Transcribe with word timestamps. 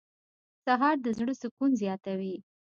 سهار 0.65 0.95
د 1.05 1.07
زړه 1.17 1.33
سکون 1.41 1.71
زیاتوي. 1.81 2.35